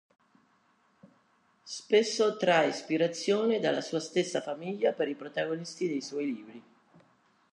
Spesso 1.61 2.35
trae 2.35 2.69
ispirazione 2.69 3.59
dalla 3.59 3.81
sua 3.81 3.99
stessa 3.99 4.41
famiglia 4.41 4.93
per 4.93 5.07
i 5.07 5.13
protagonisti 5.13 5.87
dei 5.87 6.01
suoi 6.01 6.25
libri. 6.25 6.63